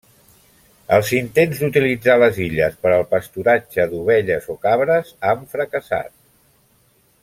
[0.95, 6.15] Els intents d'utilitzar les illes per al pasturatge d'ovelles o cabres han fracassat.